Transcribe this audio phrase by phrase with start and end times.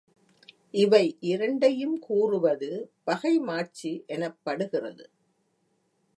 [0.71, 1.17] இவை
[1.19, 2.71] இரண்டையும் கூறுவது
[3.03, 5.05] பகைமாட்சி எனப்படுகிறது.